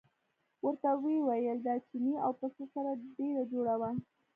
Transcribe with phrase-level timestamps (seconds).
[0.63, 3.89] ورته ویې ویل د چیني او پسه سره ډېره جوړه وه.